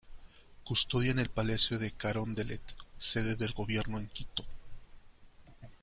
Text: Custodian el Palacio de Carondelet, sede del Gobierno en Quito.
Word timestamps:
Custodian 0.63 1.19
el 1.19 1.29
Palacio 1.29 1.77
de 1.77 1.91
Carondelet, 1.91 2.75
sede 2.97 3.35
del 3.35 3.51
Gobierno 3.53 3.99
en 3.99 4.07
Quito. 4.07 4.43